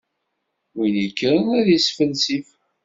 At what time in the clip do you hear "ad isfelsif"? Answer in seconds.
1.59-2.47